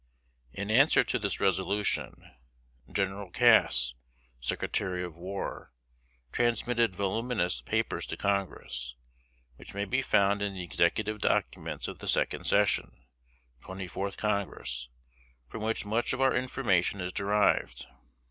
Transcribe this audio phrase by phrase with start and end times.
[0.51, 2.31] In answer to this resolution,
[2.91, 3.93] General Cass,
[4.39, 5.69] Secretary of War,
[6.31, 8.95] transmitted voluminous papers to Congress,
[9.57, 12.97] which may be found in the Executive Documents of the second session,
[13.63, 14.89] Twenty fourth Congress,
[15.47, 17.85] from which much of our information is derived.